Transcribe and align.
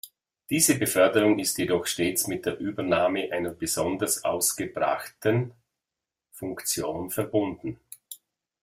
Diese 0.49 0.79
Beförderung 0.79 1.37
ist 1.37 1.59
jedoch 1.59 1.85
stets 1.85 2.25
mit 2.25 2.47
der 2.47 2.57
Übernahme 2.57 3.31
einer 3.31 3.51
besonders 3.51 4.23
ausgebrachten 4.25 5.51
Funktion 6.31 7.11
verbunden. 7.11 7.79